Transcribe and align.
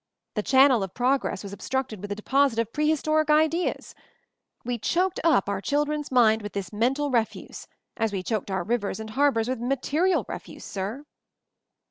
The 0.33 0.41
channel 0.41 0.81
of 0.81 0.95
progress 0.95 1.43
was 1.43 1.53
obstructed 1.53 2.01
with 2.01 2.11
a 2.11 2.15
deposit 2.15 2.57
of 2.57 2.73
prehistoric 2.73 3.29
ideas. 3.29 3.93
We 4.65 4.79
choked 4.79 5.19
up 5.23 5.47
our 5.47 5.61
children's 5.61 6.11
minds 6.11 6.41
with 6.41 6.53
this 6.53 6.73
mental 6.73 7.11
refuse 7.11 7.67
as 7.97 8.11
we 8.11 8.23
choked 8.23 8.49
our 8.49 8.63
rivers 8.63 8.99
and 8.99 9.11
harbors 9.11 9.47
with 9.47 9.59
material 9.61 10.25
refuse, 10.27 10.65
sir." 10.65 11.05